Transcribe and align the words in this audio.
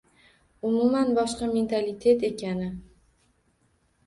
—Umuman 0.69 1.11
boshqa 1.19 1.49
mentalitet 1.51 2.25
ekani. 2.31 2.71